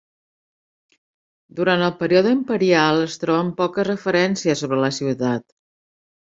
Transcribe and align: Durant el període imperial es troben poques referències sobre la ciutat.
Durant 1.59 1.83
el 1.89 1.93
període 1.99 2.33
imperial 2.37 3.03
es 3.03 3.19
troben 3.27 3.53
poques 3.63 3.89
referències 3.93 4.67
sobre 4.67 4.85
la 4.89 4.93
ciutat. 5.01 5.51